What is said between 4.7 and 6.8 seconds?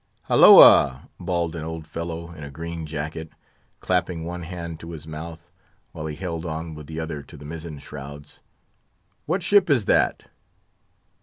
to his mouth, while he held on